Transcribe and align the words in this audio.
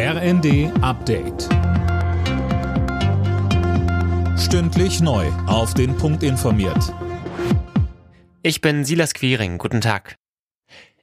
RND 0.00 0.70
Update. 0.80 1.48
Stündlich 4.38 5.00
neu. 5.00 5.26
Auf 5.48 5.74
den 5.74 5.96
Punkt 5.96 6.22
informiert. 6.22 6.94
Ich 8.44 8.60
bin 8.60 8.84
Silas 8.84 9.12
Quiring. 9.12 9.58
Guten 9.58 9.80
Tag. 9.80 10.14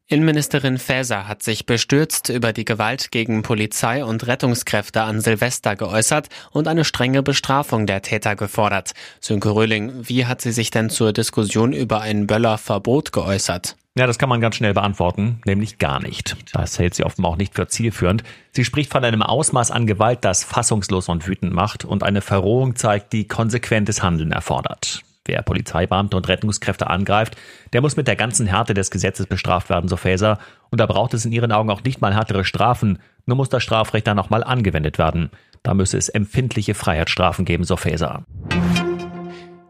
Innenministerin 0.07 0.77
Faeser 0.77 1.27
hat 1.27 1.43
sich 1.43 1.65
bestürzt 1.65 2.29
über 2.29 2.53
die 2.53 2.63
Gewalt 2.63 3.11
gegen 3.11 3.41
Polizei 3.41 4.05
und 4.05 4.27
Rettungskräfte 4.27 5.01
an 5.01 5.19
Silvester 5.19 5.75
geäußert 5.75 6.29
und 6.51 6.69
eine 6.69 6.85
strenge 6.85 7.21
Bestrafung 7.21 7.87
der 7.87 8.01
Täter 8.01 8.37
gefordert. 8.37 8.93
Sönke 9.19 9.49
Röhling, 9.49 10.07
wie 10.07 10.25
hat 10.25 10.39
sie 10.39 10.53
sich 10.53 10.71
denn 10.71 10.89
zur 10.89 11.11
Diskussion 11.11 11.73
über 11.73 11.99
ein 11.99 12.27
Böllerverbot 12.27 13.11
geäußert? 13.11 13.75
Ja, 13.97 14.07
das 14.07 14.17
kann 14.17 14.27
man 14.27 14.41
ganz 14.41 14.57
schnell 14.57 14.73
beantworten, 14.73 15.39
nämlich 15.45 15.77
gar 15.77 16.01
nicht. 16.01 16.35
Das 16.51 16.79
hält 16.79 16.95
sie 16.95 17.05
offenbar 17.05 17.31
auch 17.31 17.37
nicht 17.37 17.55
für 17.55 17.67
zielführend. 17.67 18.23
Sie 18.51 18.65
spricht 18.65 18.91
von 18.91 19.05
einem 19.05 19.21
Ausmaß 19.21 19.71
an 19.71 19.87
Gewalt, 19.87 20.25
das 20.25 20.43
fassungslos 20.43 21.07
und 21.07 21.25
wütend 21.25 21.53
macht 21.53 21.85
und 21.85 22.03
eine 22.03 22.19
Verrohung 22.19 22.75
zeigt, 22.75 23.13
die 23.13 23.25
konsequentes 23.25 24.03
Handeln 24.03 24.33
erfordert. 24.33 25.01
Wer 25.23 25.41
Polizeibeamte 25.43 26.17
und 26.17 26.27
Rettungskräfte 26.27 26.87
angreift, 26.87 27.37
der 27.71 27.79
muss 27.79 27.95
mit 27.95 28.09
der 28.09 28.17
ganzen 28.17 28.47
Härte 28.47 28.73
des 28.73 28.91
Gesetzes 28.91 29.27
bestraft 29.27 29.69
werden, 29.69 29.87
so 29.87 29.95
Faeser. 29.95 30.39
Und 30.71 30.81
da 30.81 30.87
braucht 30.87 31.13
es 31.13 31.23
in 31.23 31.31
ihren 31.31 31.53
Augen 31.53 31.69
auch 31.69 31.81
nicht 31.81 32.01
mal 32.01 32.13
härtere 32.13 32.43
Strafen, 32.43 32.99
nur 33.25 33.37
muss 33.37 33.47
das 33.47 33.63
Strafrecht 33.63 34.05
dann 34.07 34.17
nochmal 34.17 34.43
angewendet 34.43 34.97
werden. 34.97 35.31
Da 35.63 35.73
müsse 35.73 35.97
es 35.97 36.09
empfindliche 36.09 36.75
Freiheitsstrafen 36.75 37.45
geben, 37.45 37.63
so 37.63 37.77
Faeser. 37.77 38.25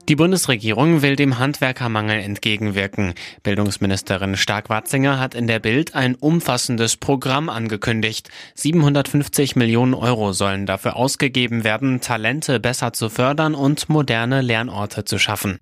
Die 0.08 0.16
Bundesregierung 0.16 1.02
will 1.02 1.16
dem 1.16 1.40
Handwerkermangel 1.40 2.20
entgegenwirken. 2.20 3.16
Bildungsministerin 3.42 4.38
Stark-Watzinger 4.38 5.20
hat 5.20 5.34
in 5.34 5.48
der 5.48 5.58
Bild 5.58 5.96
ein 5.96 6.14
umfassendes 6.14 6.96
Programm 6.96 7.50
angekündigt. 7.50 8.30
750 8.54 9.56
Millionen 9.56 9.96
Euro 9.96 10.32
sollen 10.32 10.68
dafür 10.68 10.96
ausgegeben 10.96 11.64
werden, 11.64 12.02
Talente 12.02 12.60
besser 12.60 12.94
zu 12.94 13.10
fördern 13.10 13.56
und 13.56 13.90
moderne 13.90 14.42
Lernorte 14.42 15.06
zu 15.06 15.18
schaffen. 15.18 15.58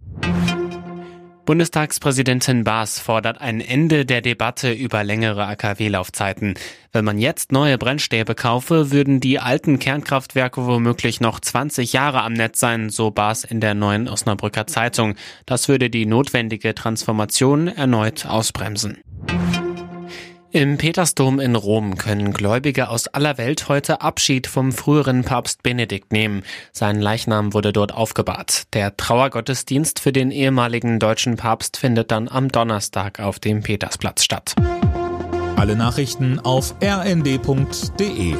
Bundestagspräsidentin 1.45 2.63
Baas 2.63 2.99
fordert 2.99 3.41
ein 3.41 3.59
Ende 3.59 4.05
der 4.05 4.21
Debatte 4.21 4.71
über 4.71 5.03
längere 5.03 5.45
AKW-Laufzeiten. 5.45 6.53
Wenn 6.93 7.03
man 7.03 7.19
jetzt 7.19 7.51
neue 7.51 7.77
Brennstäbe 7.77 8.33
kaufe, 8.33 8.91
würden 8.91 9.19
die 9.19 9.39
alten 9.39 9.77
Kernkraftwerke 9.77 10.65
womöglich 10.65 11.19
noch 11.19 11.41
20 11.41 11.91
Jahre 11.91 12.21
am 12.21 12.31
Netz 12.31 12.61
sein, 12.61 12.89
so 12.89 13.11
Baas 13.11 13.43
in 13.43 13.59
der 13.59 13.73
neuen 13.73 14.07
Osnabrücker 14.07 14.67
Zeitung. 14.67 15.15
Das 15.45 15.67
würde 15.67 15.89
die 15.89 16.05
notwendige 16.05 16.73
Transformation 16.75 17.67
erneut 17.67 18.25
ausbremsen. 18.25 18.99
Im 20.55 20.77
Petersdom 20.77 21.39
in 21.39 21.55
Rom 21.55 21.97
können 21.97 22.31
Gläubige 22.31 22.89
aus 22.89 23.07
aller 23.07 23.39
Welt 23.39 23.69
heute 23.69 24.01
Abschied 24.01 24.45
vom 24.45 24.71
früheren 24.71 25.23
Papst 25.23 25.63
Benedikt 25.63 26.11
nehmen. 26.11 26.43
Sein 26.71 27.01
Leichnam 27.01 27.55
wurde 27.55 27.73
dort 27.73 27.91
aufgebahrt. 27.91 28.65
Der 28.73 28.95
Trauergottesdienst 28.95 29.99
für 29.99 30.13
den 30.13 30.29
ehemaligen 30.29 30.99
deutschen 30.99 31.37
Papst 31.37 31.77
findet 31.77 32.11
dann 32.11 32.29
am 32.29 32.49
Donnerstag 32.49 33.19
auf 33.19 33.39
dem 33.39 33.63
Petersplatz 33.63 34.23
statt. 34.23 34.53
Alle 35.55 35.75
Nachrichten 35.75 36.39
auf 36.39 36.75
rnd.de 36.83 38.35